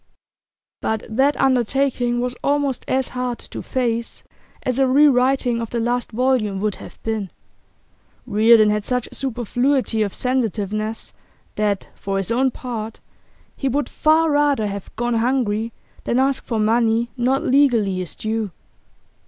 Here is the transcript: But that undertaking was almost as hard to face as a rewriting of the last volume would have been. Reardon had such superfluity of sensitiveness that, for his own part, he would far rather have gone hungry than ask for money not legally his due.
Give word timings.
But 0.81 1.03
that 1.07 1.37
undertaking 1.39 2.21
was 2.21 2.35
almost 2.43 2.83
as 2.87 3.09
hard 3.09 3.37
to 3.37 3.61
face 3.61 4.23
as 4.63 4.79
a 4.79 4.87
rewriting 4.87 5.61
of 5.61 5.69
the 5.69 5.79
last 5.79 6.11
volume 6.11 6.59
would 6.59 6.77
have 6.77 6.97
been. 7.03 7.29
Reardon 8.25 8.71
had 8.71 8.83
such 8.83 9.07
superfluity 9.13 10.01
of 10.01 10.15
sensitiveness 10.15 11.13
that, 11.53 11.89
for 11.93 12.17
his 12.17 12.31
own 12.31 12.49
part, 12.49 12.99
he 13.55 13.69
would 13.69 13.87
far 13.87 14.31
rather 14.31 14.65
have 14.65 14.89
gone 14.95 15.13
hungry 15.13 15.71
than 16.05 16.17
ask 16.17 16.43
for 16.45 16.57
money 16.59 17.11
not 17.15 17.43
legally 17.43 17.97
his 17.97 18.15
due. 18.15 18.49